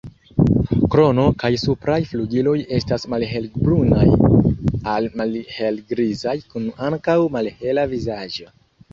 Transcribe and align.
Krono 0.93 1.23
kaj 1.41 1.49
supraj 1.63 1.97
flugiloj 2.13 2.55
estas 2.77 3.03
malhelbrunaj 3.13 4.05
al 4.93 5.07
malhelgrizaj, 5.21 6.33
kun 6.55 6.65
ankaŭ 6.89 7.17
malhela 7.37 7.85
vizaĝo. 7.93 8.49